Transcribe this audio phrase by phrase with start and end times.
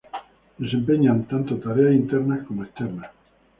[0.61, 3.11] Desempeñan tanto tareas internas como externas.